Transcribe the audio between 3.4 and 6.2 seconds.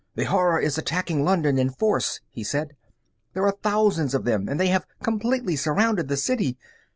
are thousands of them and they have completely surrounded the